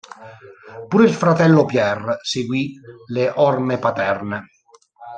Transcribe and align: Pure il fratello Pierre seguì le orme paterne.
Pure 0.87 1.03
il 1.05 1.13
fratello 1.13 1.63
Pierre 1.65 2.17
seguì 2.23 2.71
le 3.09 3.31
orme 3.35 3.77
paterne. 3.77 4.47